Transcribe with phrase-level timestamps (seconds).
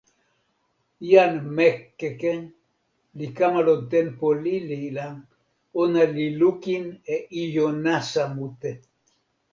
[1.09, 2.33] jan Mekeke
[3.17, 5.07] li kama lon tenpo lili la,
[5.83, 6.85] ona li lukin
[7.15, 8.71] e ijo nasa mute.